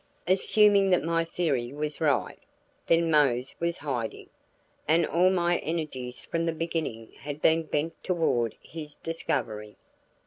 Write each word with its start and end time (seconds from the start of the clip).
Assuming 0.25 0.89
that 0.89 1.03
my 1.03 1.23
theory 1.23 1.71
was 1.71 2.01
right, 2.01 2.39
then 2.87 3.11
Mose 3.11 3.53
was 3.59 3.77
hiding; 3.77 4.31
and 4.87 5.05
all 5.05 5.29
my 5.29 5.59
energies 5.59 6.25
from 6.25 6.47
the 6.47 6.51
beginning 6.53 7.11
had 7.19 7.39
been 7.39 7.61
bent 7.61 7.93
toward 8.03 8.55
his 8.63 8.95
discovery. 8.95 9.75